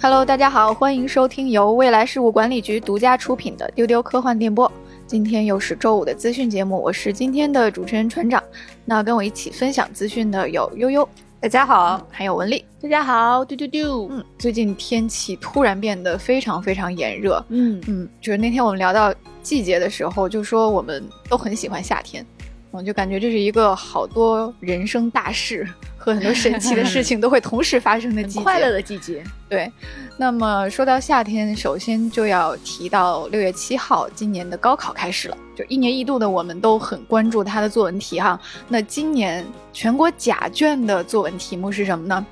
[0.00, 4.68] Hello，大家好，欢迎收听由未来事务管理局独家出品的《丢丢科幻电波》。
[5.08, 8.40] 今天又是周五的资讯节目，我是今天的主持人船长。
[8.84, 11.08] 那跟我一起分享资讯的有悠悠，
[11.40, 14.08] 大家好，还有文丽，大家好，丢丢丢。
[14.12, 17.44] 嗯，最近天气突然变得非常非常炎热。
[17.48, 22.24] 嗯嗯，就是那天我们聊到季节的时候，就说我们都很喜欢夏天。
[22.70, 25.66] 我就感觉这是一个好多人生大事
[25.98, 29.22] 和很多神奇的事情都会同时发生的季节，快乐的季节。
[29.48, 29.70] 对，
[30.16, 35.36] 那么说到夏天，首先就要提到六月七号，今年的高考开始了。
[35.56, 38.40] 就一年一度的，我们都很关注它的作文题哈。
[38.68, 42.24] 那今年全国甲卷的作文题目是什么呢？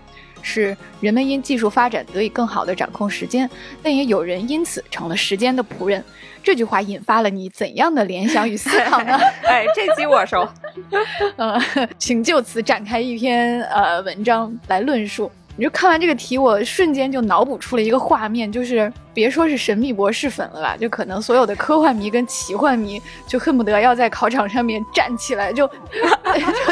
[0.43, 3.51] 是人们因技术发展得以更好的掌控时间，
[3.83, 6.05] 但也有人因此成了时间的仆人。
[6.47, 9.19] 这句话引发了你怎样的联想与思考呢？
[9.43, 10.49] 哎，这集我熟。
[11.35, 11.61] 呃，
[11.99, 15.29] 请就此展开一篇呃文章来论述。
[15.57, 18.93] 你就看完这个题，我瞬间就脑补出了一个画面，就是。
[19.17, 25.67] 别说是神秘博士粉了吧，就可能所有的科幻迷跟奇幻迷就恨不得要在考场上面站起来，就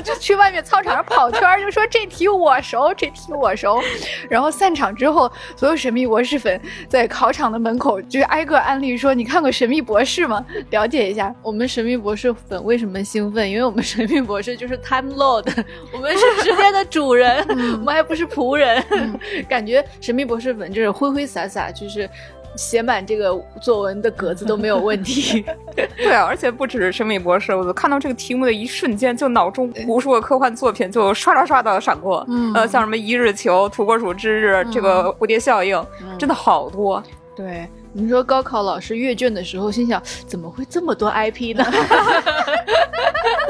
[0.02, 3.80] 就去外面操场上跑圈，就说这题我熟，这题我熟。
[4.28, 10.44] 然后散场之后，所有神秘博士粉在考场的门口就挨个安利说：“你看过神秘博士吗？
[10.70, 13.48] 了解一下。”我们神秘博士粉为什么兴奋？
[13.48, 15.46] 因为我们神秘博士就是 Time Lord，
[15.92, 17.44] 我们是时间的主人，
[17.78, 18.84] 我们还不是仆人。
[19.48, 22.08] 感觉神秘博士粉就是挥挥洒洒，就是。
[22.56, 25.44] 写满这个作文的格子都没有问题。
[25.74, 32.24] 对啊，而且不只是神秘博士，我看到这个题目的一瞬间，就脑中无数个科幻作品就刷刷刷的闪过。
[32.28, 35.84] 嗯，呃，像什么一日球、土拨鼠之日、这个蝴蝶效应，
[36.18, 37.02] 真的好多。
[37.34, 41.64] 对，你说高考老师阅卷的时候，心想怎么会这么多 IP 呢？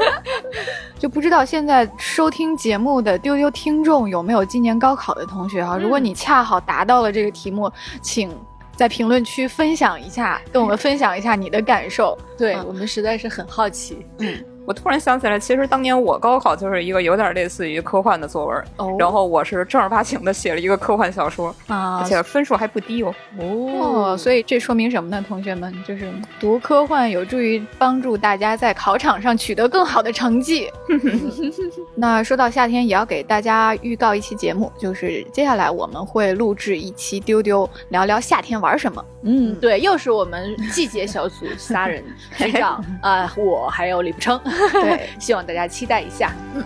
[0.97, 5.77] 就不知道现在收听节目的丢丢听众有没有今年高考的同学哈？
[5.77, 8.35] 如果你恰好达到了这个题目，请。
[8.75, 12.17] 在评论区分享一下，跟我们分享一下你的感受。
[12.37, 14.05] 对我们实在是很好奇。
[14.19, 14.43] 嗯。
[14.65, 18.63] 我突然想起来，其实当年我高考就是一个有点类似于科幻的作文，
[18.97, 23.13] 然后我是正儿八经的写了一个科幻小说，而且分数还不低哦。
[23.37, 25.23] 哦，所以这说明什么呢？
[25.27, 30.67] 同学们，就是读科幻有助于帮助大家在考场上取得更好的成绩。
[31.95, 39.05] 那说到夏天，也要给大家预告一期节目，就是接下来我们会录制一期丢丢聊聊夏天玩什么。
[39.21, 42.03] 嗯，对，又是我们季节小组 仨人，
[42.37, 44.39] 局长啊，我还有李不称。
[44.71, 46.33] 对， 希望大家期待一下。
[46.53, 46.63] 嗯。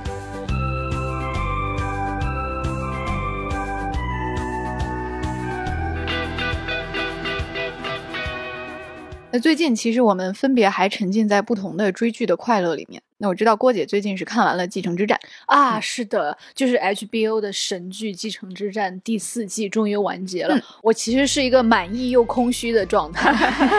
[9.31, 13.01] 那最近其实我们分别还沉浸在不同的追剧的快乐里面。
[13.21, 20.57] 那我知道郭姐最近是看完了《继承之战》啊，是的，就是 HBO 的神剧《继承之战》第四季终于完结了。
[20.81, 23.29] 我其实是一个满意又空虚的状态，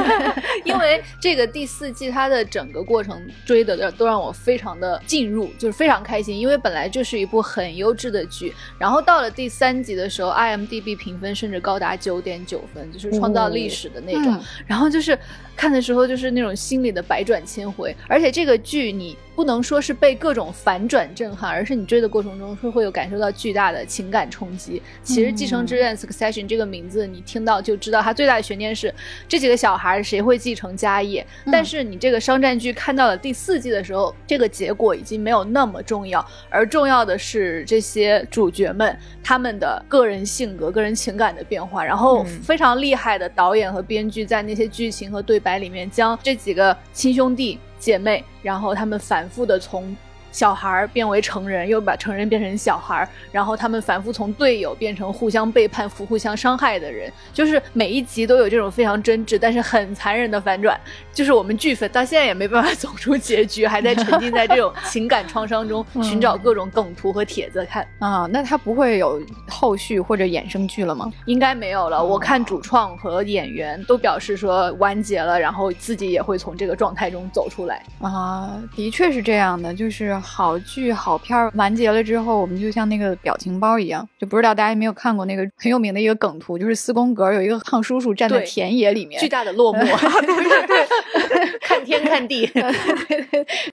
[0.63, 6.39] 因为这个第四季它的整个过程追的都让我非常的进入，就是非常开心。
[6.39, 14.39] 因为本来就是一部很优质的剧，然后到了第三集的时候，IMDB 评分甚至高达九点九分，就是创造历史的那种。
[14.67, 15.19] 然后就是
[15.57, 19.17] 看的时候就是那种心里的百转千回，而且这个剧你。
[19.41, 24.83] 不能说是被各种反转震撼，而是你追的过程中是会有感受到巨大的情感冲击。
[25.03, 28.95] 其实《继承之战》Succession 这个名字，你听到就知道它最大的悬念是
[29.27, 31.27] 这几个小孩谁会继承家业。
[31.51, 41.83] 但是你这个商战剧看到了第四季的时候，这个结果已经没有那么重要，而重要的是这些主角们他们的个人性格、个人情感的变化。
[41.83, 47.59] 然后非常厉害的导演和编剧在那些剧情和对白里面，将这几个亲兄弟。
[47.81, 49.97] 姐妹，然后他们反复的从。
[50.33, 60.79] 小孩儿变为成人，又把成人变成小孩儿，然后他们反复从队友变成互相背叛、互互相伤害的人，就是每一集都有这种非常真挚但是很残忍的反转。
[61.13, 68.29] 就是我们剧粉到现在也没办法走出结局，还在沉浸在这种情感创伤中，寻找各种梗图和帖子看啊。
[68.31, 71.11] 那他不会有后续或者衍生剧了吗？
[71.27, 72.03] 应该没有了。
[72.03, 78.63] 我看主创和演员都表示说完结了，然后自己也会从这个状态中走出来啊。
[78.77, 80.20] 的确是这样的，就是。
[80.21, 89.81] 好剧好片儿完结了之后，我们就像那个表情包一样，就不知道大家有没有看过那个很有名的一个梗图，就是四宫格有一个胖叔叔站在田野里面，巨大的落寞，
[90.25, 92.51] 对对对，看天看地。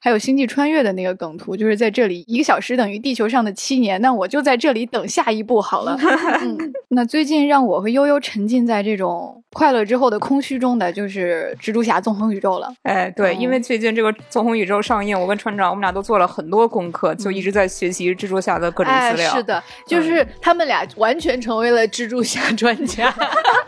[0.01, 5.95] 还有星际穿越的那个梗图，就是在这里一个小时等于地球上的七年，那我就在这里等下一部好好了。
[6.41, 6.57] 嗯，
[6.87, 12.73] 那最近让我和悠悠沉浸在这种快乐之后的空虚中的，就是《蜘蛛侠：纵横宇宙》了。
[12.81, 19.35] 哎，对，因为最近这个《纵横宇宙》上映，我跟船长我们俩都做了很多功课，就一直在学习蜘蛛侠的各种资料。
[19.35, 23.09] 是的，就是他们俩完全成为了蜘蛛侠专家，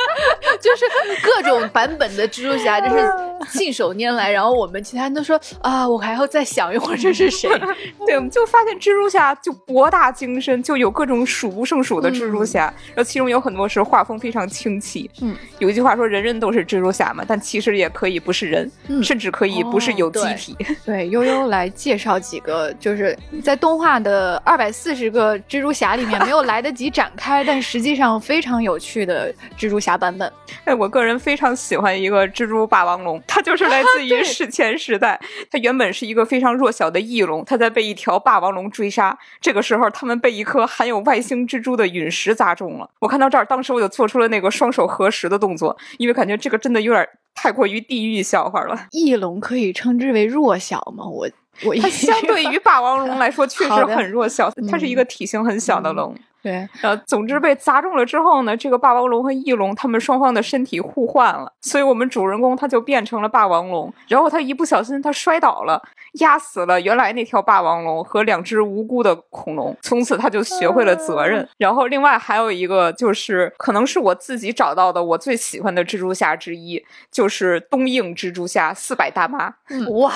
[0.61, 0.85] 就是
[1.23, 3.11] 各种版本的蜘蛛侠，就是
[3.49, 4.29] 信手拈来。
[4.31, 7.49] 然后我们其他人都说啊，我还要再想一会儿这是谁。
[8.05, 15.09] 对，我们就发现蜘蛛侠就博大精深，就有各种数不胜数的蜘蛛侠，然后其中有很多是画风非常清奇。
[15.21, 20.55] 嗯，有一句话说人人都是蜘蛛侠嘛，但其实也可以不是人，甚至可以不是有机体。
[20.85, 30.31] 对，悠悠来介绍几个，就是在动画的二百四十个蜘蛛侠里面没有 来得及展开，但实际上非常有趣的蜘蛛侠版本。
[30.65, 35.19] 哎，我个人非常喜欢一个蜘蛛霸王龙，它就是来自于 史前时代，
[35.51, 42.89] 它原本是一个非常弱小的翼龙，它在被一条霸王龙追杀，这个时候他们被一颗含有外星蜘蛛的陨石砸中了。
[42.99, 48.87] 我看到这儿，当时我就做出了那个双手合十的动作，因为感觉这个真的有点太过于地狱笑话了。
[48.91, 51.05] 翼龙可以称之为弱小吗？
[51.05, 51.29] 我
[51.63, 56.15] 我它相对于霸王龙 来说确实很弱小，它是一个体型很小的龙。
[56.41, 65.81] 对，呃总之被砸中了之后呢，这个霸王龙和翼龙他们双方的身体互换了，所以我们主人公他就变成了霸王龙，然后他一不小心他摔倒了，
[66.13, 71.47] 压死了原来那条霸王龙和两只无辜的恐龙，从此他就学会了责任。
[71.57, 76.81] 然后另外还有一个就是可能是我自己找到的我最喜欢的蜘蛛侠之一，
[77.11, 79.53] 就是东映蜘蛛侠四百大妈。
[80.01, 80.13] 哇，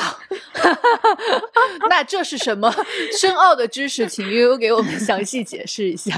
[1.89, 2.73] 那这是什么
[3.19, 4.07] 深奥的知识？
[4.07, 6.12] 请悠悠给我们详细解释一下。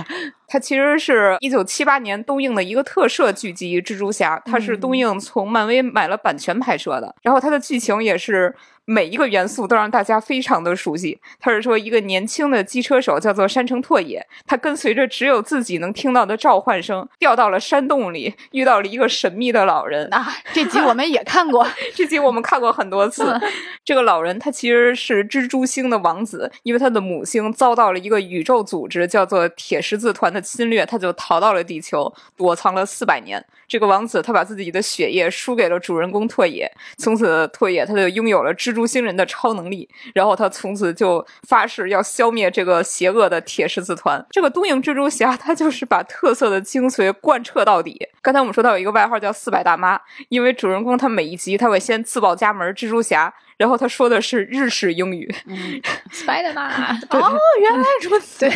[0.47, 8.55] 它其实是一九七八年东映的一个特摄剧集《蜘蛛侠》，它是东映从漫威买了版权拍摄的，然后它的剧情也是。
[8.85, 11.19] 每一个元素都让大家非常的熟悉。
[11.39, 20.07] 他是说，一个年轻的机车手叫做山城拓也，他跟随着只有自己能听到的召唤声，掉到了山洞里，遇到了一个神秘的老人。
[20.13, 23.33] 啊，这集我们也看过， 这集我们看过很多次。
[23.83, 33.43] 这个老人他其实是蜘蛛星的王子，因为他的母星遭到了一个宇宙组织叫做铁十字团的侵略，他就逃到了地球，躲藏了四百年。
[33.67, 44.23] 这个王子他把自己的血液输给了主人公拓也，从此拓也他就拥有了蜘蛛星人的超能力，然后他从此就发誓要消灭这个邪恶的铁十字团。
[44.29, 47.99] 这个东瀛蜘蛛侠他就是把特色的精髓贯彻到底。
[48.21, 49.99] 刚才我们说他有一个外号叫四百大妈，
[50.29, 53.33] 因为主人公他每一集他会先自报家门，蜘蛛侠。
[53.57, 55.33] 然后他说的是日式英语
[56.11, 56.99] ，Spiderman。
[57.09, 58.39] 哦，原来如此。
[58.39, 58.49] 对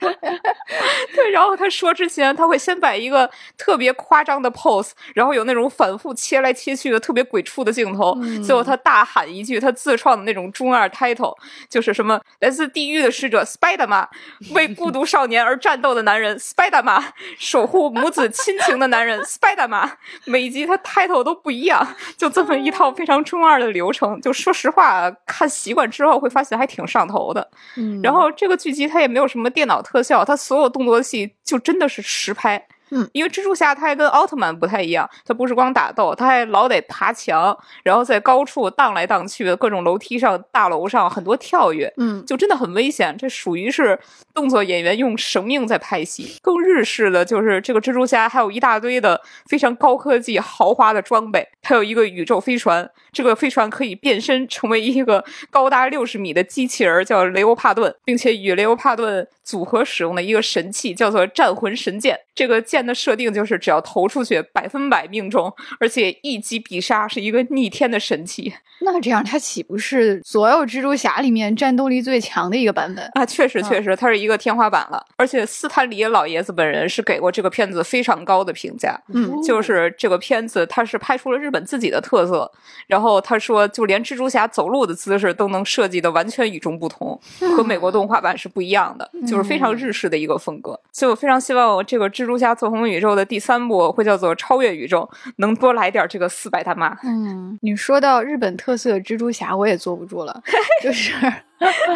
[0.00, 0.18] 对
[1.14, 1.30] 对。
[1.30, 8.16] 然后他说之前他会先摆一个特别夸张的 pose，然后有那种反复切来切去的特别鬼畜的镜头。
[8.44, 11.36] 最后他大喊一句他自创的那种中二 title，
[11.68, 14.08] 就是什么来自地狱的使者 Spiderman，
[14.54, 17.02] 为孤独少年而战斗的男人 Spiderman，
[17.38, 19.92] 守护母子亲情的男人 Spiderman。
[20.24, 23.51] 每一集他 title 都不一样，就这么一套非常中二。
[23.58, 27.50] 的流程，就说实话，看习惯之后会发现还挺上头的。
[27.76, 32.66] 嗯，然后这个剧集它也没有什么电脑特效，它所有动作戏就真的是实拍。
[32.94, 43.16] 嗯，因为蜘蛛侠他还跟奥特曼不太一样，他不是光打斗，他还老得爬墙，然后在高处荡来荡去，各种楼梯上、大楼上很多跳跃，嗯，就真的很危险。
[43.16, 43.98] 这属于是
[44.34, 46.36] 动作演员用生命在拍戏。
[46.42, 62.82] 更日式的就是这个蜘蛛侠还有一大堆的非常高科技、豪华的装备，他有一个宇宙飞船，这个飞船可以变身成为一个高达六十米的机器人，叫雷欧帕顿，并且与雷欧帕顿组合使用的一个神器叫做战魂神剑，这个剑。
[62.82, 68.52] 的设定就是只要投出去百分百命中，而且一击必杀，是一个逆天的神器。
[68.80, 73.24] 那这样，它岂不是所有蜘蛛侠里面战斗力最强的一个版本啊？
[73.24, 75.06] 确实，确实，它是一个天花板了。
[75.16, 79.00] 而且斯坦李老爷子本人是给过这个片子非常高的评价。
[79.14, 82.50] 嗯，就是这个片子，他是拍出了日本自己的特色。
[82.88, 87.16] 然后他说，就连蜘蛛侠走路的姿势都能设计的完全与众不同，
[87.56, 90.80] 和美国动画版是不一样的，就是非常日式的一个风格。
[90.90, 96.96] 所以我非常希望这个蜘蛛侠纵横宇宙的第三部会叫做超越宇宙，能多来点这个四百大妈。
[97.04, 98.72] 嗯，你说到日本特。
[98.72, 100.42] 特色蜘蛛侠我也坐不住了，
[100.82, 101.12] 就是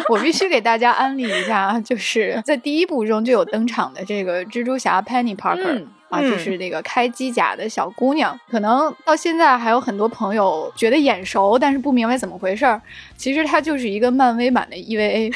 [0.09, 8.39] 我必须给大家安利一下，就是在第一部中就有登场的这个蜘蛛侠 Penny Parker 啊，就是那个开机甲的小姑娘。
[8.49, 12.81] 可能到现在还有很多朋友觉得眼熟，但是不明白怎么回事儿。
[13.15, 15.33] 其实她就是一个漫威版的 EVA。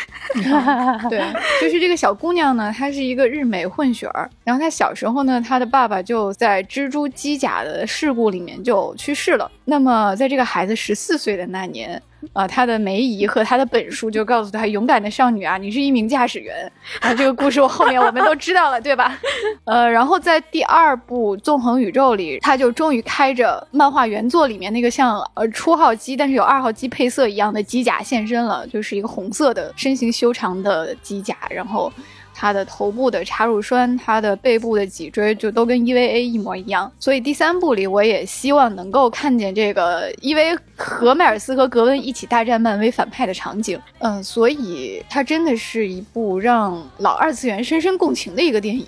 [1.09, 1.23] 对，
[1.61, 4.29] 就是这个小姑娘呢，她是一个日美混血儿。
[4.43, 9.51] 然后她小时候呢，她的爸爸就在蜘蛛机甲的事故里面就去世了。
[9.65, 12.01] 那么在这个孩子十四岁的那年。
[12.33, 19.17] 啊，他的梅姨和他的本叔就告诉他：“勇敢的少女啊，你是一名驾驶员。”啊，这个故事我后面我们都知道了，对吧？
[19.65, 31.91] 呃，然后在第二部《纵横宇宙》里，他就终于开着漫画原作里面那个像呃初号机，但是有二号机配色一样的机甲现身了，就是一个红色的身形修长的机甲，然后。
[32.33, 43.79] 它的头部的插入栓，它的背部的脊椎就都跟 EVA 一模一样，所以第三部里我也希望能够看见这个 EVA 和迈尔斯和格温一起大战漫威反派的场景。
[43.99, 48.87] 嗯，所以它真的是一部让老二次元深深共情的一个电影，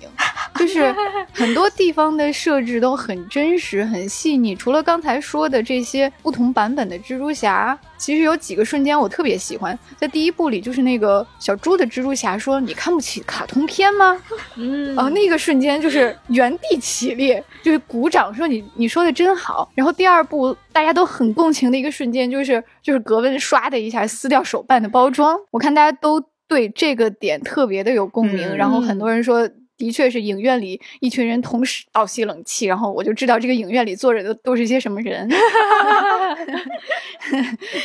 [0.56, 0.94] 就是
[1.32, 4.54] 很多地方的设置都很真实、很细腻。
[4.54, 7.78] 除了刚才说的这些不同版本的蜘蛛侠。
[7.96, 14.20] 其实有几个瞬间我特别喜欢，在第一部里就是那个小猪的蜘蛛侠说：“你看不起卡通片吗？”
[14.56, 29.48] 嗯，啊，那个瞬间就是原地起立，就是鼓掌说：“你你说的真好。”然后第二部大家都很共情的一个瞬间就是就是格温唰的一下撕掉手办的包装，我看大家都对这个点特别的有共鸣，然后很多人说。
[29.76, 35.28] 的确是影院里一群人同时倒吸冷气，然后我就知道这个影院里坐着的都是些什么人。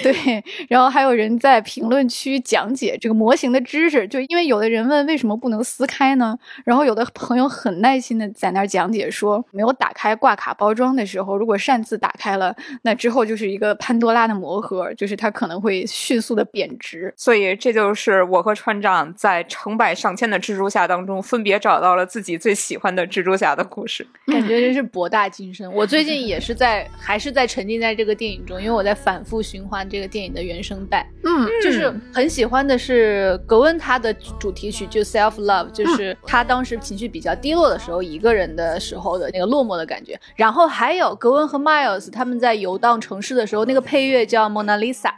[0.03, 6.37] 对，然后还有人在评论区讲解这个模型的知识，就因为有的人问为什么不能撕开呢？
[6.63, 17.11] 然后有的朋友很耐心的在那儿讲解说，没有打开挂卡包装的时候，如果擅自打开了，那之后就是一个潘多拉的魔盒，就是它可能会迅速的贬值。
[17.17, 21.78] 所以这就是我和船长在成百上千的蜘蛛侠当中分别找。
[21.79, 25.73] 找到了自己最喜欢的蜘蛛侠的故事，感觉真是博大精深。
[25.73, 31.09] 我最近也是在，还是在沉浸在这个电影中，因为我在反复循环这个电影的原声带。
[31.23, 40.19] 嗯，就是很喜欢的是格温他的主题曲，就 Self Love，就是他当时情绪比较低落的时候，一个人的时候的那个落寞的感觉。
[40.35, 45.13] 然后还有格温和 Miles 他们在游荡城市的时候，那个配乐叫 Mona Lisa。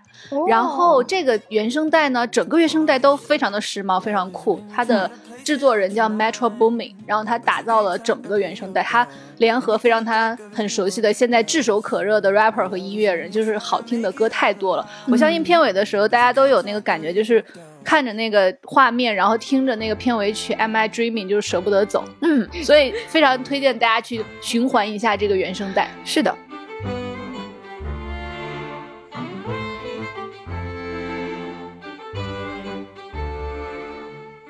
[0.48, 4.62] 然后这个原声带呢，整个原声带都非常的时髦，非常酷。
[4.72, 5.10] 它的
[5.44, 14.88] 制作人叫 Metro Booming，然后他打造了整个原声带，他联合非常他很熟悉的现在炙手可热的 rapper 和音乐人，就是好听的歌太多了。
[15.08, 17.44] 我相信片尾的时候大家都有那个感觉，就是
[17.84, 22.04] 看着那个画面，然后听着那个片尾曲 Am I Dreaming，就是舍不得走。
[22.22, 25.90] 嗯，所以非常推荐大家去循环一下这个原声带。
[26.06, 26.36] 是的。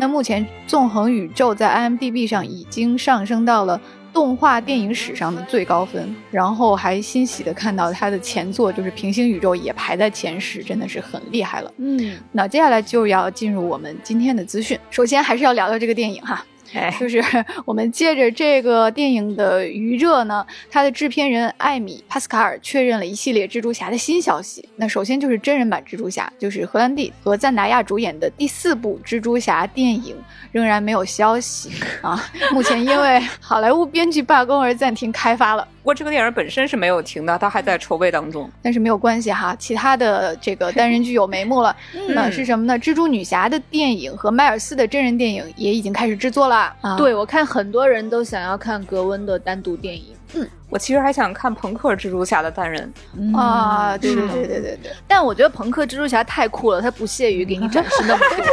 [0.02, 3.80] 那目前《纵横宇宙》在 IMDB 上已经上升到了
[4.12, 11.72] 动画电影史上的最高分，然后还欣喜的看到它的前作就是《平行宇宙》也排在前十，真的是很厉害了。
[11.78, 16.44] 嗯，那接下来就要进入我们今天的资讯，首先还是要聊聊这个电影哈。
[16.74, 17.22] 哎，就是
[17.66, 24.68] 我们借着这个电影的余热呢，他的制片人艾米·帕斯卡尔确认了一系列蜘蛛侠的新消息。
[24.76, 30.16] 那首先就是真人版蜘蛛侠，就是荷兰弟和赞达亚主演的第四部蜘蛛侠电影
[30.52, 32.24] 仍然没有消息啊。
[32.52, 35.68] 目前因为 好莱坞编剧罢工而暂停开发了。
[35.82, 38.48] 不过这个电影本身是没有停的，它还在筹备当中。
[38.62, 41.76] 但是没有关系哈，其他的这个单人剧有眉目了。
[42.10, 42.78] 那是什么呢？
[42.78, 46.72] 蜘蛛女侠的电影和迈尔斯的真人电影也已经开始制作了。
[46.82, 50.16] 啊，对，我看很多人都想要看格温的单独电影。
[50.34, 52.94] 嗯，我其实还想看朋克蜘蛛侠的单人。
[53.36, 54.92] 啊，对对对对对对。
[55.08, 58.46] 但我觉得朋克蜘蛛侠太酷了，他不屑于给你展示那么多。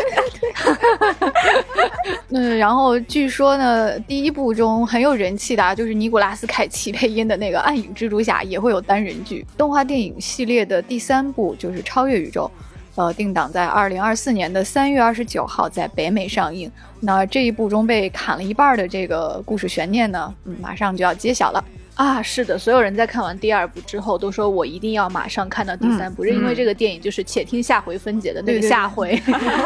[2.31, 9.47] 嗯，然后据说呢，第一部中很有人气的，就是尼古拉斯凯奇配音的那个暗影蜘蛛侠也会有单人剧。
[9.57, 12.51] 动画电影系列的第三部就是超越宇宙。
[12.99, 16.69] 呃，定档在二零二四年的三月二十九号在北美上映。
[16.99, 21.65] 那这一部中被砍了一半的这个故事悬念呢，嗯，马上就要揭晓了。
[21.99, 29.21] 啊，是的，所有人在看完第二部之后都说，我一定要马上看到第三部，因为这个电影就是且听下回分解的那个下回。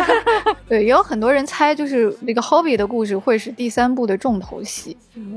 [0.66, 4.96] 对，也有很多人猜，就是那个 Hobby 的故事会是第三部的重头戏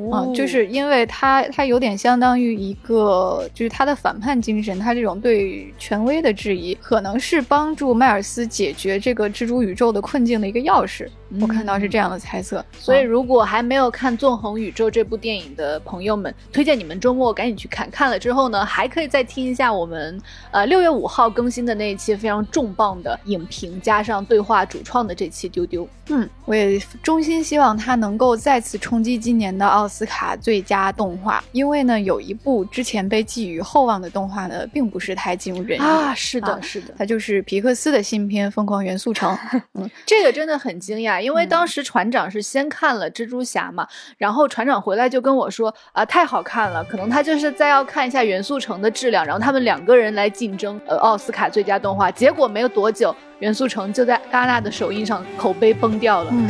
[0.10, 11.10] 啊，就是因为它它有点相当于一个，就是他的反叛精神，他这种对权威的质疑，可能是帮助迈尔斯解决这个蜘蛛宇宙的困境的一个钥匙。
[11.40, 17.88] 我看到是这样的猜测，所以如果还没有看《纵横宇宙》这部电影的朋友们，推荐你们周末赶紧去看。
[17.92, 20.20] 看了之后呢，还可以再听一下我们
[20.52, 25.30] 呃六月五号更新的那一期非常重磅的影评加上对话主创的这。
[25.36, 25.86] 期丢丢。
[26.08, 36.14] 嗯，我也衷心希望它能够再次冲击今年的奥斯卡最佳动画，因为呢，有一部之前被寄予厚望的动画呢，并不是太尽如人意啊。
[36.14, 39.36] 是的，是的，它就是皮克斯的新片《疯狂元素城》。
[39.74, 53.16] 嗯，这个真的很惊讶，因为当时船长是先看了蜘蛛侠嘛，然后船长回来就跟我说啊，太好看了，可能他就是再要看一下元素城的质量，然后他们两个人来竞争呃奥斯卡最佳动画，结果没有多久。
[53.40, 56.32] 元素城就在戛纳的首映上口碑崩掉了。
[56.32, 56.50] 嗯。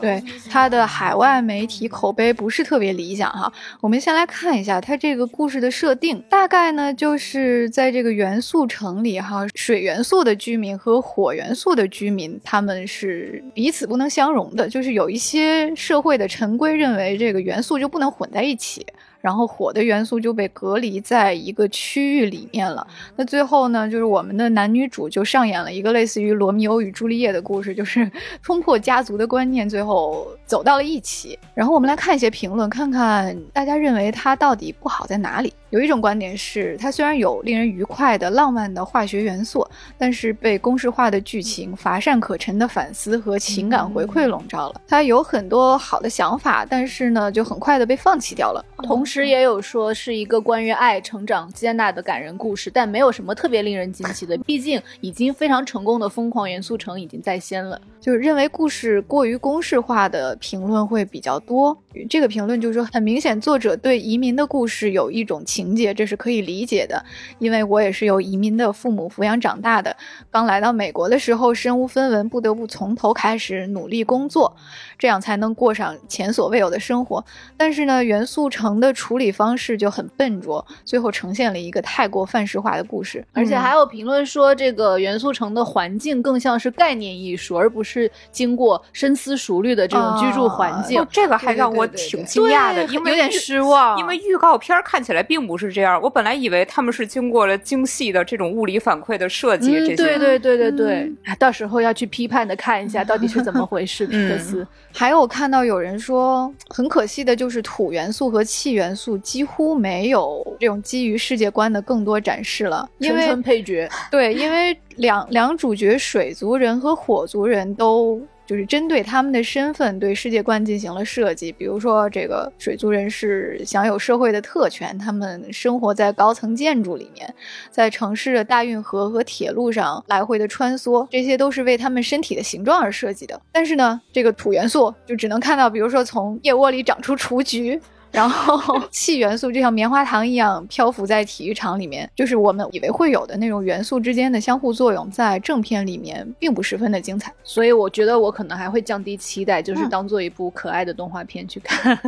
[0.00, 3.52] 对它的海外媒体口碑不是特别理想哈。
[3.80, 18.86] 我们先来看一下它这个故事的设定，大概呢就是在这个元素城里哈，水元素的居民和火元素的居民他们是彼此不能相容的，就是有一些社会的陈规认为这个元素就不能混在一起。
[19.28, 22.86] 然后火的元素就被隔离在一个区域里面了。
[23.14, 31.38] 那最后呢，就是我们的男女主就上演了一个类似于罗密欧与朱丽叶的故事，就是 冲破家族的观念，最后走到了一起。
[31.52, 35.52] 然后我们来看一些评论，看看大家认为它到底不好在哪里。
[35.70, 39.66] 有一种观点是，它虽然有令人愉快的浪漫的化学元素，
[39.98, 44.80] 但是被公式化的剧情、乏善可陈的反思和情感回馈笼罩了。
[44.88, 48.64] 它有很多好的想法，但是呢，就很快的被放弃掉了。
[48.82, 54.38] 同时也有说是一个关于爱、成长、接纳的感人故事，但没有什么特别令人惊奇的。
[54.38, 57.78] 毕竟已经非常成功的《疯狂元素城》已经在先了。
[58.00, 61.76] 就是认为故事过于公式化的评论会比较多。
[62.08, 67.04] 这个评论就是说，很明显作者对移民的故事有一种情节，这是可以理解的。
[67.40, 69.96] 因为我也是由移民的父母抚养长大的，
[70.30, 74.56] 刚来到美国的时候身无分文，不得不从头开始努力工作，
[74.96, 77.24] 这样才能过上前所未有的生活。
[77.56, 83.26] 但是呢，元素城的处理方式就很笨拙，最后呈现了一个太过范式化的故事。
[83.32, 91.04] 而且还有评论说，这个元素城的环境更像是概念艺术，而不是经过深思熟虑的这种居住环境。
[91.10, 91.88] 这个还让我。
[91.88, 96.00] 挺惊讶的，因为有点失望，因为预告片看起来并不是这样。
[96.02, 99.72] 我本来以为他们是经过了精细的这种物理反馈的设计。
[99.72, 104.06] 这些，对对对对对，到时候要去批判的看一下到底是怎么回事。
[104.06, 113.88] 皮克斯，还有看到有人说，很可惜的就是土元素和气元素几乎没有这种基于世界观的更多展示了，因为配角。
[114.10, 118.20] 对，因为两两主角水族人和火族人都。
[118.48, 127.34] 就是针对他们的身份对世界观进行了设计，比如说这个水族人是享有社会的特权，他们生活在高层建筑里面，
[127.70, 133.38] 在城市的大运河和铁路上来回的穿梭，这些都是为他们身体的形状而设计的。
[133.52, 137.78] 但是呢，这个土元素就只能看到，比如说从腋窝里长出雏菊。
[138.10, 151.98] 然后 气元素就像棉花糖一样漂浮在体育场里面，就是我们以为会有的那种元素之间的相互作用，在正片里面并不十分的精彩，所以我觉得我可能还会降低期待，就是当做一部可爱的动画片去看，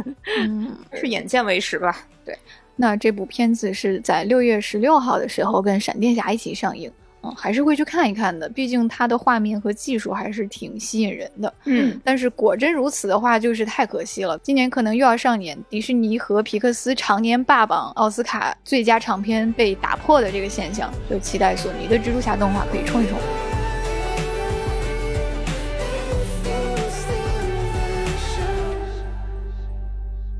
[0.41, 1.97] 嗯， 是眼见为实吧？
[2.25, 2.37] 对，
[2.77, 6.91] 那这部片子是在六月十六号的时候跟闪电侠一起上映。
[7.23, 11.53] 嗯，还是会去看一看的，毕竟它的画面和技术还是挺吸引人的。
[11.65, 14.39] 嗯，但是果真如此的话，就是太可惜了。
[14.39, 23.19] 今年可能又要上演迪士尼和皮克斯常年霸榜奥斯卡最佳长片被打破的这个现象，就期待索尼的蜘蛛侠动画可以冲一冲。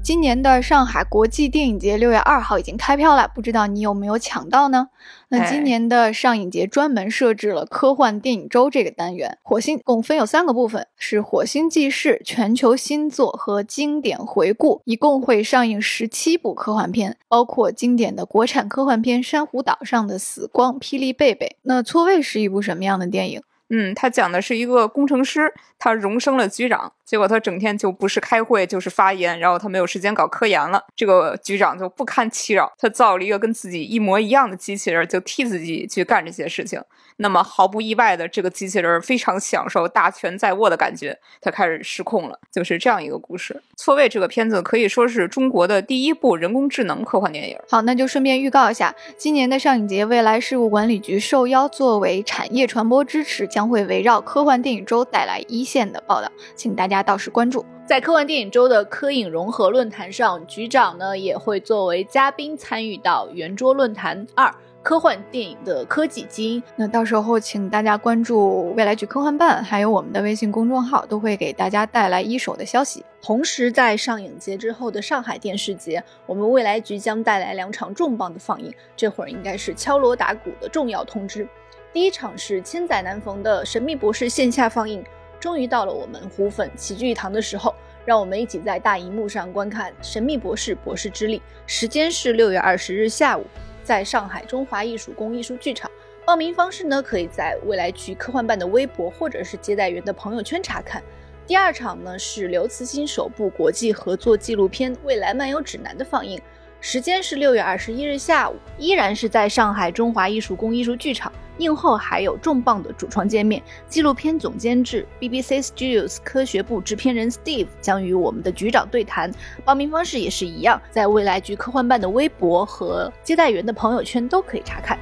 [0.03, 4.89] 今年的上海国际电影节六月二号已经开票了，不知道你有没有抢到呢？
[5.29, 21.47] 那今年的上影节专门设置了科幻电影周这个单元，火星共分有三个部分，是火星记事、全球新作和经典回顾，一共会上映十七部科幻片，包括经典的国产科幻片《珊瑚岛上的死光》《霹雳贝贝》。
[21.63, 23.43] 那错位是一部什么样的电影？
[23.71, 26.93] 嗯，他讲的是一个工程师，他荣升了局长。
[27.05, 30.85] 结果他整天就不是开会就是发言，然后他没有时间搞科研了。
[30.95, 36.81] 这个局长就不堪其扰，他造了一个跟自己一模一样的机器人，就替自己去干这些事情。
[37.23, 42.39] 那么毫不意外的，这个机器人非常享受大权在握的感觉，它开始失控了。
[42.51, 43.63] 就是这样一个故事。
[43.77, 47.59] 错位这个片子可以说是中国的第一部人工智能科幻电影。
[47.69, 57.65] 好，那就顺便预告一下，今年的上影节未来事务管理局受邀作为产业传播支持，将会围绕科幻电影周带来一线的报道，请大家到时关注。
[57.87, 64.55] 在科幻电影周的科影融合论坛上，局长呢也会作为嘉宾参与到圆桌论坛二。
[64.83, 73.05] 科幻电影的科技基因，那到时候请大家关注未来局科幻办，还有我们的微信公众号，都会给大家带来一手的消息。
[73.21, 81.47] 同时，在上影节之后的上海电视节，我们未来局将带来两场重磅的放映，这会儿应该是敲锣打鼓的重要通知。
[81.93, 85.05] 第一场是千载难逢的《神秘博士》线下放映，
[85.39, 87.75] 终于到了我们虎粉齐聚一堂的时候，
[88.07, 91.39] 让我们一起在大荧幕上观看《神秘博士：博士之力》。
[91.67, 93.45] 时间是六月二十日下午。
[93.91, 95.91] 在上海中华艺术宫艺术剧场，
[96.25, 101.03] 报名方式呢，可以在未来局科幻办的微博或者是接待员的朋友圈查看。
[101.45, 106.41] 第二场呢是刘慈欣首部国际合作纪录片《未来漫游指南》的放映。
[106.83, 111.31] 时间是六月二十一日下午，依然是在上海中华艺术宫艺术剧场。
[111.59, 119.31] 映后还有重磅的主创见面，纪录片总监制 BBC Studios 科学部制片人 Steve 将与我们的局长对谈。
[119.63, 124.99] 报名方式也是一样，在未来局科幻办的微博和接待员的朋友圈都可以查看。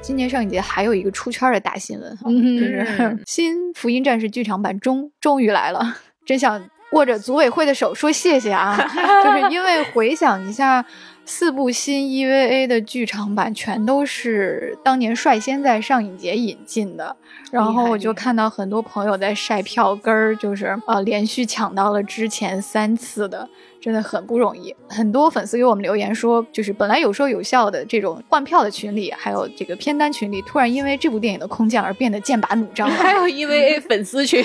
[0.00, 6.62] 今年上影节还有一个出圈的大新闻，就是 新福音战士剧场版终终于来了，真想。
[6.92, 8.78] 握着组委会的手说谢谢啊，
[9.24, 10.82] 就是因为回想一下，
[11.24, 17.16] 四部新 EVA 的剧场版全都是当年率先在上影节引进的，
[17.50, 23.48] 然后我就看到很多朋友在晒票根儿，就是呃连续抢到了之前三次的。
[23.86, 32.90] 真的很不容易，很多粉丝给我们留言说，就是本来有说有笑的这种换票的群里，还有这个片单群里，突然因为这部电影的空降而变得剑拔弩张。
[32.90, 34.44] 还有 EVA 粉丝群，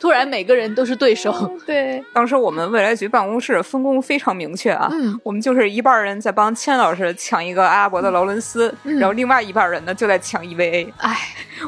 [0.00, 1.32] 突然每个人都是对手。
[1.64, 10.92] 对，当时我们未来局办公室分工非常明确啊，嗯，我们就是一半人在帮千老师抢一个阿拉伯的劳伦斯，然后另外一半人呢就在抢 EVA。
[10.96, 11.16] 哎，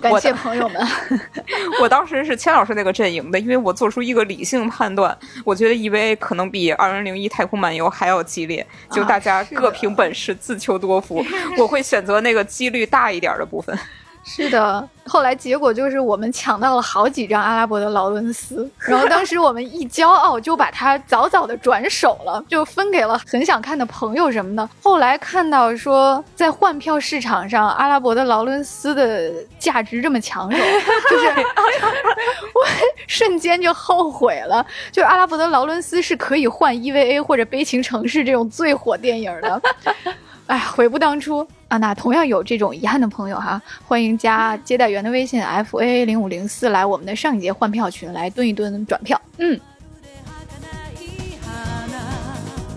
[0.02, 0.84] 感谢朋友们。
[1.80, 6.74] 我当时是千老师那个阵营的，因为我做出一个理性判断，我觉得 EVA 可能比。
[6.80, 11.22] 二零零一太空漫游还要激烈，就大家各凭本事，自求多福。
[11.58, 13.78] 我会选择那个几率大一点的部分。
[14.22, 24.68] 是的，后来结果就是我们抢到了好几张阿拉伯的劳伦斯，然后当时我们一骄傲就把它早早的转手了，就分给了很想看的朋友什么的。
[24.82, 30.58] 后来看到说在换票市场上，阿拉伯的劳伦斯的价值这么抢手，
[31.10, 31.26] 就是
[32.54, 32.66] 我
[33.06, 34.64] 瞬间就后悔了。
[34.92, 39.60] 就是阿拉伯的劳伦斯是可以换 EVA 或者悲情城市这种最火电影的。
[40.46, 41.78] 哎，悔不当初啊！
[41.78, 49.20] 那同样有这种遗憾的朋友哈，欢迎加接待员的微信 f a a 零五零四来我们的上一节换票群来蹲一蹲转票。
[49.38, 49.58] 嗯，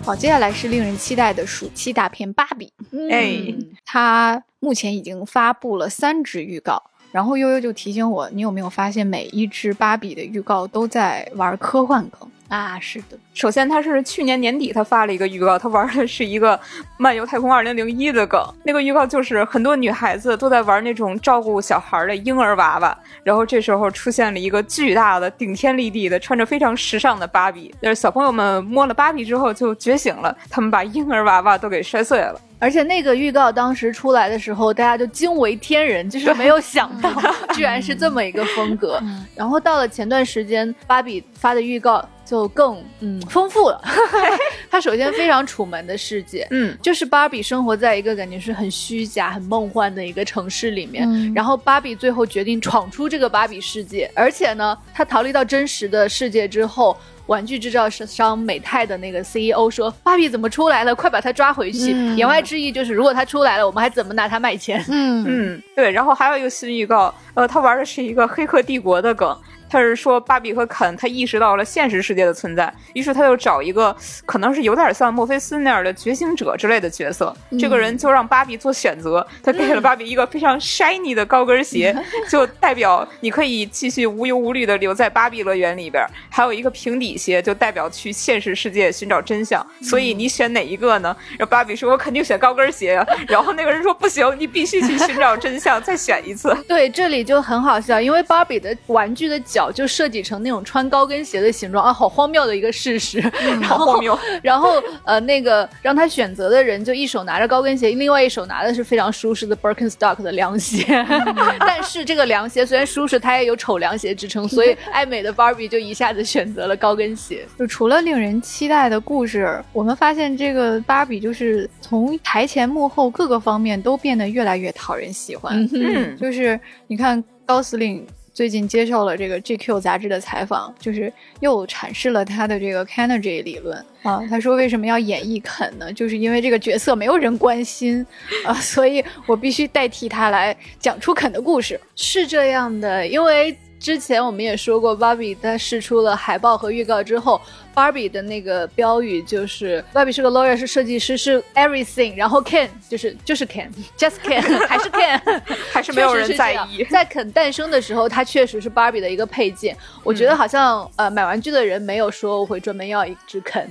[0.05, 2.71] 好，接下来是令人期待的暑期大片《芭比》。
[3.11, 12.27] 哎，它目前已经发布了三支预告，然后悠悠就提醒我，你有没有发现每一支芭比的预告都在玩科幻梗？
[12.47, 13.17] 啊，是的。
[13.35, 16.59] 首先，他是去年年底他发了一个预告，他玩的是一个
[16.97, 18.39] 漫游太空二零零一的梗。
[18.63, 27.73] 那个预告就是很多女孩子都在玩那种照顾小孩的婴儿娃娃，然后这时候出现了一个巨大的、顶天立地的、穿着非常时尚的芭比。
[27.79, 32.39] 就是小朋友们摸了芭比之后就觉醒了，他们把婴儿娃娃都给摔碎了。
[32.63, 37.11] 而且那个预告当时出来的时候，大家就惊为天人，就是没有想到
[37.53, 39.01] 居然是这么一个风格。
[39.35, 42.07] 然后到了前段时间，芭比发的预告。
[42.25, 43.81] 就更嗯丰富了。
[44.71, 51.33] 它首先非常楚门的世界，嗯，就是芭比生活在一个感觉是很虚假、很梦幻的一个城市里面。
[51.35, 56.95] 然后芭比最后决定闯出这个芭比世界，而且呢，她逃离到真实的世界之后，
[57.27, 60.93] 玩具制造商美泰的那个 CEO 说：“芭比怎么出来了？
[60.93, 64.83] 快把他抓回去！”言外之意就是，如果他出来了，我们还怎么拿他卖钱？
[64.89, 65.91] 嗯嗯，对。
[65.91, 69.37] 然后还有一个新预告，呃，他玩的是一个黑客帝国的梗。
[69.73, 77.35] 他是说，芭比和肯他意识到了现实世界的存在，于是他就找一个可能是有点像墨菲斯那样的觉醒者之类的角色。
[77.59, 81.91] 这个人就让芭比做选择，他给了芭比一个非常 shiny 的高跟鞋，
[82.29, 86.05] 就代表你可以继续无忧无虑的留在芭比乐园里边。
[86.29, 89.65] 还有一个平底鞋，就代表去现实世界寻找真相。
[89.81, 91.17] 所以你选哪一个呢？
[91.31, 93.03] 然后芭比说：“我肯定选高跟鞋呀。
[93.27, 96.55] ”然后那个人说：“不行，你必须去寻找真相，再选一次。
[96.69, 99.62] ”对，这里就很好笑，因为芭比的玩具的脚。
[99.63, 103.19] 脚就设计成那种穿高跟鞋的形状啊，好荒谬的一个事实。
[103.19, 104.17] 然后荒谬。
[104.43, 110.83] 然后呃，那个让他选择的人就一手拿着高跟鞋，另外一手拿的是非常舒适的 Birkenstock 的凉鞋。
[111.59, 117.45] 但是这个凉鞋虽然舒适，它也有丑凉鞋之称，所以 爱美的 Barbie 就一下子选择了高跟鞋。
[117.57, 125.67] 就除了令人期待的故事，我们发现这个芭比就是从台前幕后各个方面都变得越来越讨人喜欢。
[125.73, 128.05] 嗯，就是你看高司令。
[128.33, 134.21] 最近接受了这个 GQ 杂志的采访，就是又阐释了他的这个 Carnegie 理论啊。
[134.29, 135.93] 他说为什么要演绎肯呢？
[135.93, 138.05] 就是因为这个角色没有人关心
[138.45, 141.79] 啊，所以我必须代替他来讲出肯的故事。
[141.95, 147.39] 是这样的，因为之前我们也说过，芭比在试出了海报和预告之后。
[147.73, 155.41] Barbie 的那个标语就是 Barbie 是个 lawyer，是设计师，是 everything，然后 Ken 就是就是 Ken，just Ken， 还是 Ken，
[155.73, 156.83] 还是没有人在意。
[156.85, 159.75] 在肯诞生的时候，它确实是 Barbie 的一个配件。
[160.03, 163.67] 我觉得好像呃买玩具的人没有说我会专门要一只肯，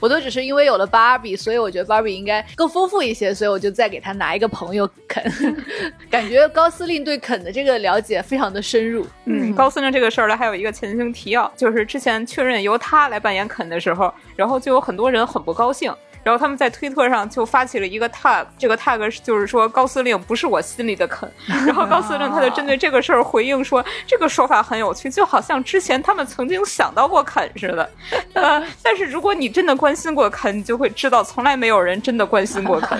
[0.00, 5.24] 我都只是因为有了 Barbie，所以我觉得 Barbie 应该更丰富一些，所以我就再给他拿一个朋友肯。
[6.10, 9.06] 感觉高司令对肯的这个了解非常的深入。
[9.24, 13.29] 嗯，高司令这个事儿呢，还有一个前情提要，就是之前确认由他来办。
[13.30, 15.94] 扮演肯的时候，然后就有很多人很不高兴。
[16.22, 21.30] 然后他们在推特上就发起了一个 tag，这个 tag 就是说高司令不是我心里的肯。
[21.46, 27.90] 然后高司令他就针对这个事儿回应说，这个说法很有趣，就好像之前他们曾经想到过肯似的。
[28.34, 32.98] 呃，但是如果你真的关心过肯，你就会知道从来没有人真的关心过肯。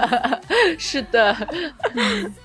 [0.76, 1.36] 是的，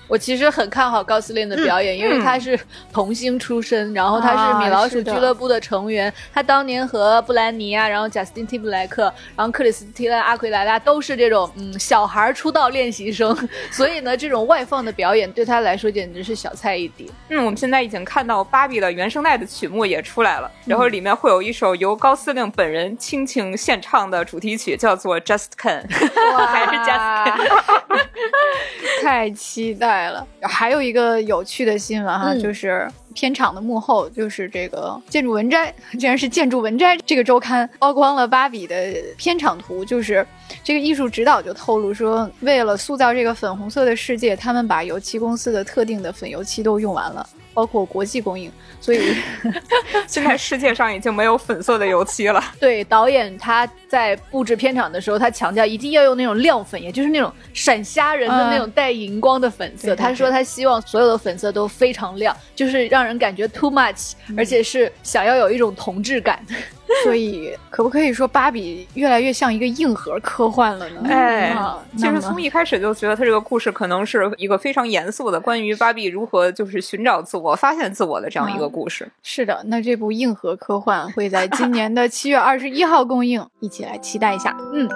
[0.06, 2.58] 我其实很看好高司令的表演，因为他是
[2.92, 9.84] 童星出身，然后他是米老鼠俱乐部的成员，他当年和布兰妮啊，然后贾斯汀·蒂布莱克，然后克里斯。
[9.96, 13.36] 提拉阿奎莱拉都是这种嗯小孩出道练习生，
[13.72, 17.06] 所以呢，这种外放的表演对他来说简直是小菜一碟。
[17.30, 25.82] 嗯，我们现在已经看到芭比的原声带的曲目也出来了，然后里面会有一首由高司令本人倾情献唱的主题曲，叫做 Just Ken，
[26.46, 30.26] 还是 Just Ken，太期待了。
[30.42, 32.86] 还有一个有趣的新闻哈，就是。
[33.16, 40.24] 片场的幕后就是这个建筑文摘， 竟然是建筑文摘这个周刊曝光了芭比的片场图，就是
[40.62, 47.26] 这个艺术指导就透露说，为了塑造这个粉红色的世界，他们把油漆公司的特定的粉油漆都用完了。
[47.56, 49.16] 包括国际供应，所以
[50.06, 52.44] 现在世界上已经没有粉色的油漆了。
[52.60, 59.96] 对，导演他在布置片场的时候，他强调一定要用那种亮粉，也就是那种闪瞎人的那种带荧光的粉色。
[59.96, 66.44] 他说他希望所有的粉色都非常亮，就是让人感觉 too much，而且是想要有一种同质感。
[67.04, 71.00] 所以，可不可以说芭比越来越像一个硬核科幻了呢？
[71.08, 71.56] 哎，
[71.96, 79.08] 其实从一开始就觉得它这个故事可能是一个非常严肃的，关于芭比如何就是寻找自我、发现自我的这样一个故事。
[79.22, 84.56] 是的，那这部硬核科幻会在今年的七月二十一号公映，一起来期待一下。
[84.72, 84.88] 嗯。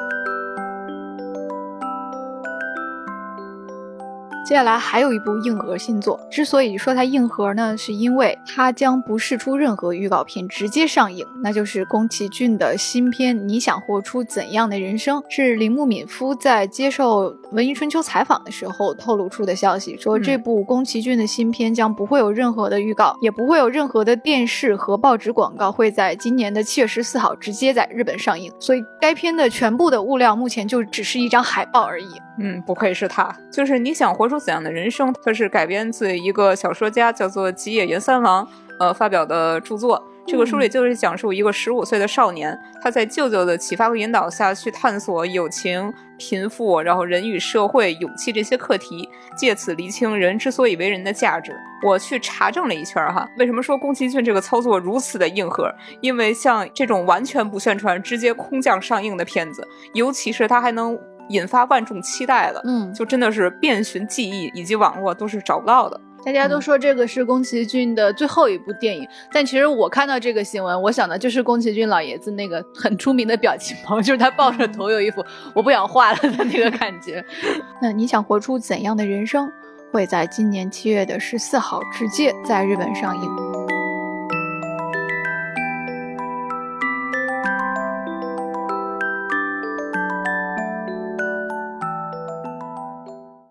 [4.51, 32.09] 接下来还有一部硬核新作，之所以说它硬核呢，是因为它将不释出任何预告片，直接上映，那就是宫崎骏的新片《你想活出怎样的人生》，是铃木敏夫在接受《文艺春秋》采访的时候透露出的消息，说这部宫崎骏的新片将不会有任何的预告，也不会有任何的电视和报纸广告，会在今年的七月十四号直接在日本上映，所以该片的全部的物料目前就只是一张海报而已。
[32.39, 35.13] 嗯，不愧是他，就是你想活出怎样的人生？
[35.25, 38.47] 它是改编自一个小说家叫做吉野源三郎，
[38.79, 40.03] 呃，发表的著作。
[40.31, 51.53] 这个书里就是讲述一个十五岁的少年，他在舅舅的启发和引导下去探索友情、贫富，然后人与社会、勇气这些课题，借此厘清人之所以为人的价值。
[51.85, 55.69] 我去查证了一圈哈，为什么说宫崎骏这个操作如此的硬核？
[56.01, 60.97] 因为像这种完全不宣传、直接空降上映的片子，尤其是他还能。
[61.31, 66.01] 引发万众期待的，嗯，就真的是遍寻记忆以及网络都是找不到的。
[66.25, 77.25] 大家都说这个是宫崎骏的最后一部电影，但其实我看到这个新闻，我想的就是宫崎骏老爷子那个很出名的表情包，就是他抱着头有一副我不想画了的那个感觉。
[77.81, 79.51] 那你想活出怎样的人生？
[79.93, 83.60] 会在今年七月的十四号直接在日本上映。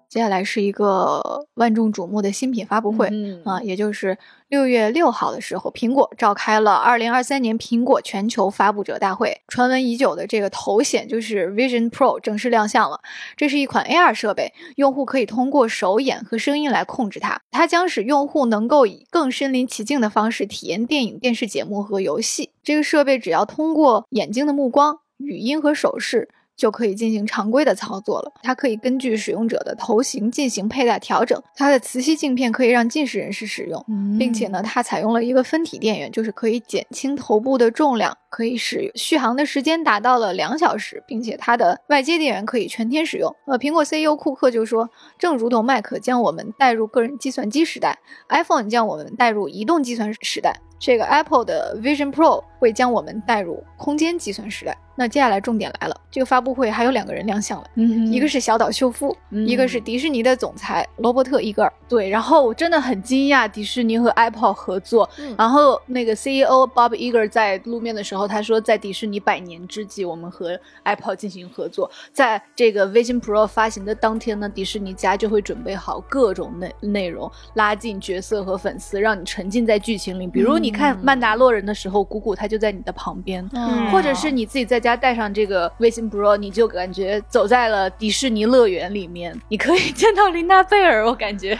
[0.10, 3.08] 接下来是一个万众瞩目的新品发布会
[3.46, 4.18] 啊，也就是
[4.48, 9.40] 六月六号的时候，苹果召开了二零二三年苹果全球发布者大会。
[9.48, 13.00] 传闻已久的这个头显就是 Vision Pro 正式亮相了。
[13.38, 17.40] 这是一款 AR 设备，用户可以通过手眼和声音来控制它。
[17.52, 22.50] 它将使用户能够以更身临其境的方式体验电影、电视节目和游戏。
[22.64, 26.30] 这个设备只要通过眼睛的目光、语音和手势。
[26.60, 28.32] 就可以进行常规的操作了。
[28.44, 31.42] 它可以根据使用者的头型进行佩戴调整。
[31.56, 33.84] 它的磁吸镜片可以让近视人士使用，
[34.20, 43.34] 并且呢，它采用了一个分体电源，就是可以减轻头部的重量，可以使续航的时间达到了两小时，并且它的外接电源可以全天使用。
[43.46, 54.78] 呃，苹果 CEO 库克就说，正如同 Mac 将我们带入个人计算机时代，iPhone 将我们带入移动计算时代，这个 Apple 的 Vision Pro 会将我们带入空间计算时代。
[55.00, 59.16] 那接下来重点来了，这个发布会还有两个人亮相了，嗯一个是小岛秀夫，
[59.48, 61.72] 一个是迪士尼的总裁罗伯特·伊格尔。
[61.88, 65.10] 对，然后我真的很惊讶，迪士尼和 Apple 合作。
[65.38, 71.90] 然后那个 CEO Bob Iger 在露面的时候，他说，在迪士尼百年之际，我们和 Apple 进行合作。
[72.12, 80.28] 在这个 Vision Pro 发行的当天呢，迪士尼家就会准备好各种内内容，拉近角色和粉丝，让你沉浸在剧情里。
[80.28, 83.48] 比如你看《曼达洛人》的时候，姑姑她就在你的旁边，
[83.94, 84.89] 或者是你自己在家。
[84.96, 89.40] 戴上这个 Vision Pro，你就感觉走在了迪士尼乐园里面。
[89.50, 91.60] 你可以见到琳娜贝尔，我感觉，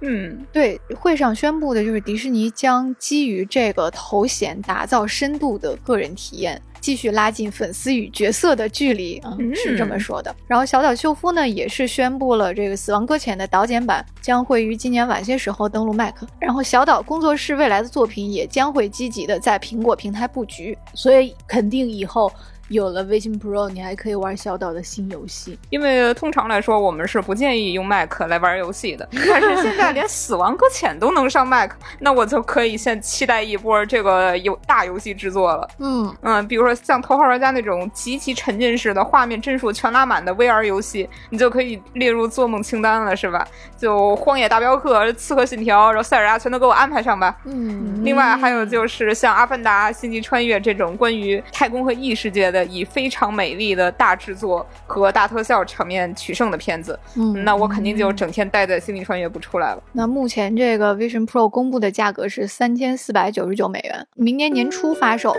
[0.00, 0.80] 嗯，对。
[0.96, 6.60] 会上宣布的就是迪士尼将基于这个头衔打造深度的个人体验。
[6.88, 10.34] 继续拉近粉丝与角色的距离，嗯，是这么说的。
[10.46, 16.14] 然后小岛秀夫呢，也是宣布了这个《死亡搁浅》的导剪版将会于今年晚些时候登陆 Mac。
[16.38, 22.32] 然后小岛工作室未来的作品也将会积极的在苹果平台布局，所以肯定以后。
[22.70, 25.58] 有了 Vision Pro，你还可以玩小岛的新游戏。
[25.70, 29.08] 因为通常来说，我们是不建议用 Mac 来玩游戏的。
[29.26, 35.66] 但是现在连《死亡搁浅》都能上 Mac，那我就可以先期待一波这个游大游戏制作了。
[35.78, 43.44] 嗯嗯，比如说像《头号玩家》那种极其沉浸式的画面帧数全拉满的 VR 游戏，你就可以列入做梦清单了，是吧？
[43.76, 47.36] 就《荒野大镖客》《刺客信条》然后《塞尔达》全都给我安排上吧。
[47.44, 48.04] 嗯。
[48.04, 52.58] 另外还有就是像《阿凡达》《星际穿越》这种关于太空和异世界的。
[52.68, 59.82] 以非常美丽的大制作和大特效场面取胜的片子，嗯，那我肯定就整天待在星际穿越不出来了。
[59.92, 65.34] 那目前这个 Vision Pro 公布的价格是三千四百九十九美元，明年年初发售。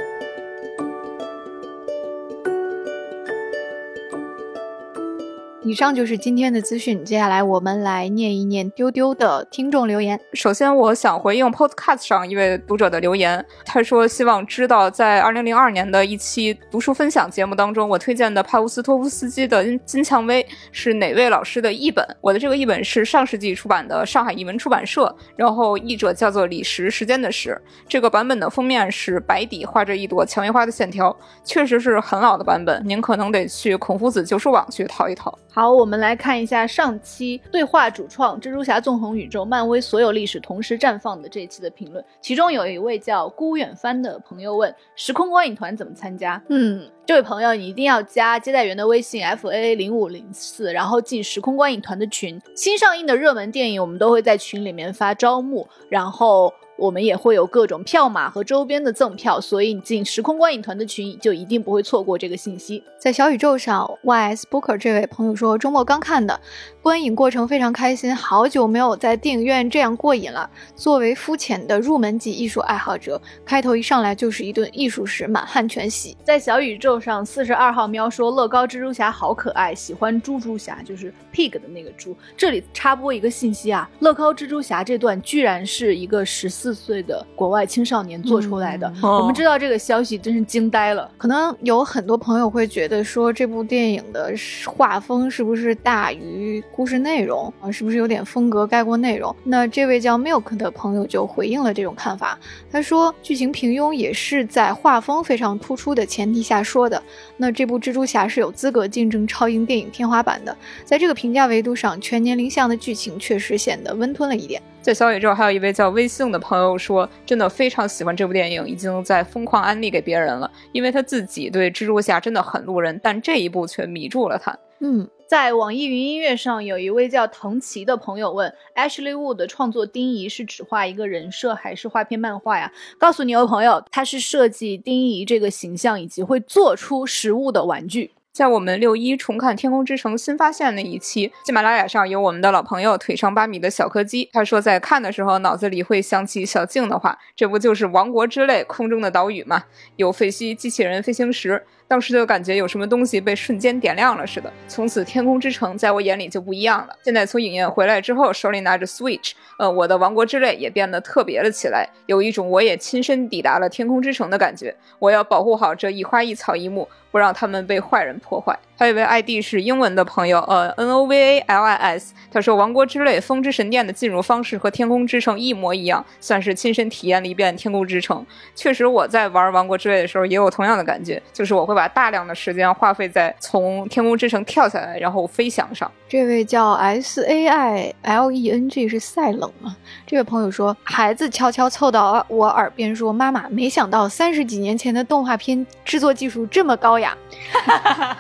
[5.70, 10.20] 以上就是今天的资讯，接下来我们来念一念丢丢的听众留言。
[10.34, 22.04] 首先，我想回应 Podcast 上一位读者的留言，他说希望知道在二零零二年的一期读书分享节目当中，我推荐的帕乌斯托夫斯基的《金蔷薇》是哪位老师的译本？
[22.20, 27.56] 我的这个译本是上世纪出版的上海译文出版社，然后译者叫做李时，时间的时。
[27.88, 35.38] 这个版本的封面是白底画着一朵蔷薇花的线条，确实是很老的版本，您可能得去孔夫子旧书网去淘一淘。
[35.60, 46.42] 好，我们来看一下上期对话主创《蜘蛛侠：纵横宇宙》漫威所有历史同时绽放的这一期的评论，其中有一位叫孤远帆的朋友问：时空观影团怎么参加？
[46.48, 52.40] 嗯，这位朋友你一定要加接待员的微信 f a 零五零四，然后进时空观影团的群。
[52.56, 56.54] 新上映的热门电影，我们都会在群里面发招募，然后。
[56.82, 62.82] 我们也会有各种票码和周边的赠票，所以你进时空观影团的群就一定不会错过这个信息。
[62.98, 66.40] 在小宇宙上，ys booker 这位朋友说，周末刚看的。
[66.82, 70.50] 观影过程非常开心，好久没有在电影院这样过瘾了。
[70.74, 76.16] 作为肤浅的入门级艺术爱好者，开头一上来就是一顿艺术史满汉全席。
[76.24, 82.16] 在小宇宙上，四十二号喵说乐高蜘蛛侠好可爱，喜欢猪猪侠，就是 pig 的那个猪。
[82.36, 88.92] 这里插播一个信息啊，乐高蜘蛛侠这段居然是一个十四岁的国外青少年做出来的。
[89.02, 91.10] 我们知道这个消息真是惊呆了。
[91.18, 94.34] 可能有很多朋友会觉得说这部电影的
[94.66, 96.62] 画风是不是大于？
[96.72, 99.34] 故事内容啊，是不是有点风格盖过内容？
[99.44, 102.38] 那这位叫 Milk 的朋友就回应了这种看法。
[102.72, 107.02] 他说，剧情平庸也是在画风非常突出的前提下说的。
[107.38, 110.56] 那这部蜘蛛侠是有资格竞争超英电影天花板的。
[110.84, 114.62] 在这个评价维度上，全年龄向的剧情确实显得温吞了一点。
[114.82, 120.50] 在小宇宙还有一位叫微信的朋友说，真的非常喜欢这部电影，已经在疯狂安利给别人了。
[120.72, 124.58] 因为他自己对蜘蛛侠真的很路人，但这一部却迷住了他。
[124.80, 125.08] 嗯。
[125.30, 132.74] 在网易云音乐上，有一位叫藤崎的朋友问：Ashley Wood 创作丁仪是只画一个人设，还是画篇漫画呀？
[132.98, 138.10] 告诉你，哦朋友，他是设计丁仪这个形象，以及会做出实物的玩具。
[138.32, 149.64] 在我们六一重看《天空之城》新发现那一期，喜马拉雅上有我们的老朋友腿长八米的小柯基，他说在看的时候脑子里会想起小静的话，这不就是王国之泪空中的岛屿吗？
[149.98, 151.66] 有废墟、机器人、飞行石。
[151.90, 156.96] 当时就感觉有什么东西被瞬间点亮了似的，从此天空之城在我眼里就不一样了。
[157.04, 164.76] 现在从影院回来之后，手里拿着 Switch，呃，我的王国之泪也变得特别了起来，有一种我也亲身抵达了天空之城的感觉。
[165.00, 166.88] 我要保护好这一花一草一木。
[167.12, 168.56] 不让他们被坏人破坏。
[168.78, 178.20] 还有一位 ID 是英文的朋友，呃，N O V A L I S，他说《王国之泪：风之神殿》的进入方式和《天空之城》一模一样，算是亲身体验了一遍《天空之城》。
[178.56, 185.90] 确实，我在玩《王国之泪》的时候也有同样的感觉，就是我会把把大量的时间花费在从天空之城跳下来然后飞翔上。
[186.10, 189.78] 这位叫 S A I L E N G 是赛冷吗。
[190.06, 197.16] 这位朋友说，孩子悄悄凑到我耳边说：“妈妈，没想到三十几年前的动画片制作技术这么高雅。”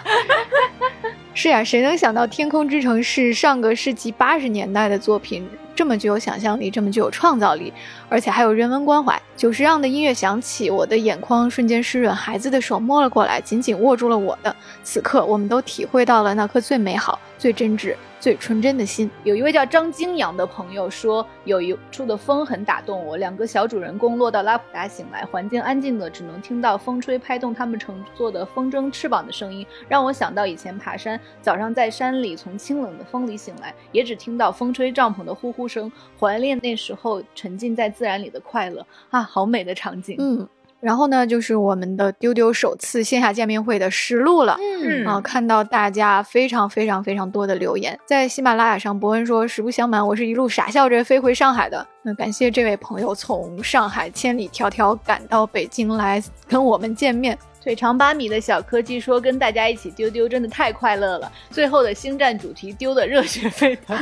[1.35, 7.73] 是呀，谁能想到《天空之城》是上个世纪八十年代的作品，这么具有想象力，这么具有创造力，
[8.09, 9.21] 而且还有人文关怀。
[9.35, 14.53] 久石让的音乐响起，我的眼眶瞬间湿润，孩子的手摸了过来，紧紧握住了我的。
[14.83, 17.95] 此刻，我们都体会到了那颗最美好、最真挚。
[18.19, 19.09] 最纯真的心。
[19.23, 23.15] 有一位叫张金阳的朋友说，有一处的风很打动我。
[23.15, 40.15] 两个小主人公落到拉普达醒来，环境安静的，只能听到风吹拍动他们乘坐的风筝翅膀的声音，让我想到以前爬山，早上在山里从清冷的风里醒来，也只听到风吹帐篷的呼声，怀念那时候沉浸在自然里的快乐啊，好美的场景。
[40.19, 40.47] 嗯。
[40.79, 44.57] 然后呢，就是我们的丢丢首次线下见面会的实录了。
[44.81, 57.37] 嗯啊，看到大家非常非常非常多的留言，在喜马拉雅上，伯恩说：“实不相瞒，我是一路傻笑着飞回上海的。”那感谢这位朋友从上海千里迢迢赶到北京来跟我们见面。
[57.69, 63.95] 腿长八米的小柯基说：“跟大家一起丢丢真的太快乐了，最后的星战主题丢的热血沸腾。”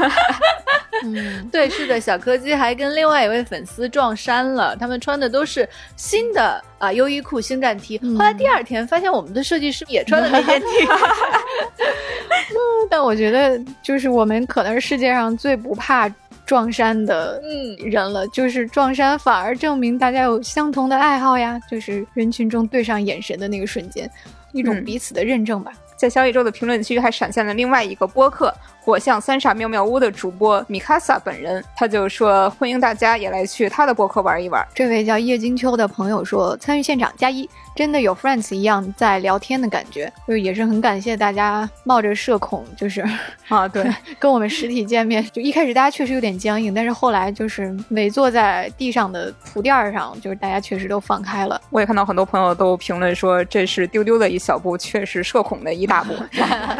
[1.03, 7.97] 嗯，对，是的，小柯基还跟另外一位粉丝撞衫了，他们穿的都是新的啊优衣库星战 T。
[7.97, 10.65] 后来第二天发现我们的设计师也穿了那件 T。
[12.89, 16.09] 但我觉得就是我们可能是世界上最不怕。
[16.47, 24.09] 撞衫的嗯人了，就是撞衫反而证明大家有相同的爱好呀，就是人群中对上眼神的那个瞬间，
[24.53, 25.71] 一种彼此的认证吧。
[25.97, 28.53] 在小宇宙的评论区还闪现了另外一个播客。
[28.87, 34.65] 火象三傻妙妙屋的主播米卡萨本人，他就说欢迎大家也来去他的博客玩一玩。
[34.73, 43.05] 这位叫叶金秋的朋友说参与现场加一，真的有 friends 一样在聊天的感觉，就也是很感谢大家冒着社恐，就是
[43.49, 43.85] 啊对，
[44.17, 45.21] 跟我们实体见面。
[45.33, 51.59] 就一开始大家确实有点僵硬，但是后来就是围坐在地上的铺垫上，就是大家确实都放开了。
[51.71, 56.13] 我也看到很多朋友都评论说这是丢丢的一小步，确实社恐的一大步。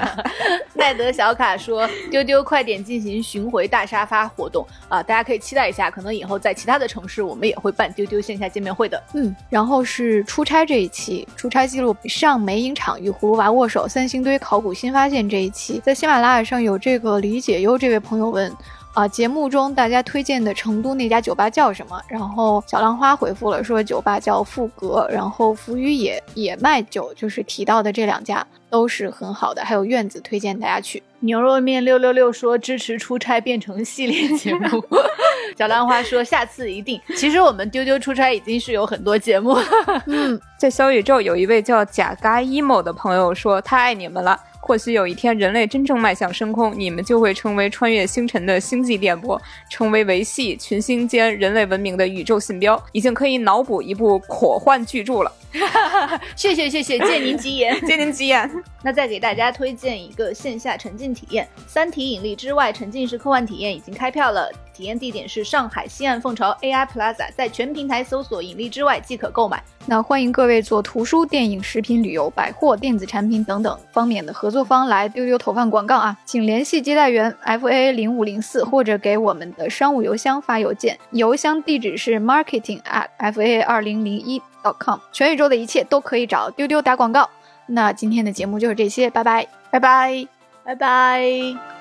[0.73, 1.85] 奈德小卡说。
[2.09, 5.03] 丢丢，快点进行巡回大沙发活动啊！
[5.03, 9.01] 大家可以期待一下，可能以后在其他的城市，我们也会办丢丢线下见面会的。
[9.13, 18.51] 嗯，然后是出差这一期，出差记录上美影厂与葫芦娃握手，三星堆考古新发现这一期，在喜马拉雅上有这个李解忧这位朋友问。
[18.97, 22.01] 啊，节目中大家推荐的成都那家酒吧叫什么？
[22.07, 31.03] 然后小浪花回复了说酒吧叫富格，然后福宇也也卖酒，就是提到的这两家都是很好的，还有院子推荐大家去。
[31.19, 34.83] 牛肉面六六六说支持出差变成系列节目，
[35.55, 36.99] 小浪花说下次一定。
[37.15, 39.55] 其实我们丢丢出差已经是有很多节目。
[40.07, 44.39] 嗯，在小宇宙有一位叫贾嘎 emo 的朋友说太爱你们了。
[44.67, 55.31] 或许有一天，人类真正迈向深空，你们就会成为穿越星辰的星际电波，成为维系群星间人类文明的宇宙信标，已经可以脑补一部科幻巨著了。
[56.35, 58.51] 谢谢谢谢，借您吉言， 借您吉言。
[58.83, 64.51] 那再给大家推荐一个线下沉浸体验，《三体引力之外》沉浸式科幻体验已经开票了。
[64.77, 69.63] 体验地点是上海西岸凤巢 AI Plaza，在全平台搜索“引力之外”即可购买。
[69.87, 84.99] 那欢迎各位做图书、电影、食品、旅游、百货、电子产品等等方面的合作方来丢丢投放广告啊，请联系接待员 FA 零五零四，或者给我们的商务邮箱发邮件，邮箱地址是 marketing at fa 二零零一 dot com。
[85.11, 87.27] 全宇宙的一切都可以找丢丢打广告。
[87.65, 90.27] 那今天的节目就是这些，拜拜，拜拜，
[90.63, 91.76] 拜拜。